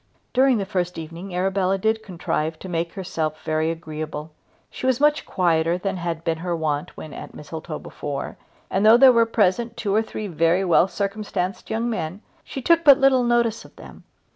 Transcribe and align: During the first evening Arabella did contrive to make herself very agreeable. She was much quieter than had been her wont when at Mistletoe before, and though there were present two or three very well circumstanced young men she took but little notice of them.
During 0.33 0.57
the 0.57 0.65
first 0.65 0.97
evening 0.97 1.35
Arabella 1.35 1.77
did 1.77 2.01
contrive 2.01 2.57
to 2.57 2.67
make 2.67 2.93
herself 2.93 3.43
very 3.43 3.69
agreeable. 3.69 4.31
She 4.71 4.87
was 4.87 4.99
much 4.99 5.27
quieter 5.27 5.77
than 5.77 5.97
had 5.97 6.23
been 6.23 6.39
her 6.39 6.55
wont 6.55 6.97
when 6.97 7.13
at 7.13 7.35
Mistletoe 7.35 7.77
before, 7.77 8.35
and 8.71 8.83
though 8.83 8.97
there 8.97 9.11
were 9.13 9.27
present 9.27 9.77
two 9.77 9.93
or 9.93 10.01
three 10.01 10.25
very 10.25 10.65
well 10.65 10.87
circumstanced 10.87 11.69
young 11.69 11.87
men 11.87 12.23
she 12.43 12.63
took 12.63 12.83
but 12.83 12.97
little 12.97 13.23
notice 13.23 13.63
of 13.63 13.75
them. 13.75 14.03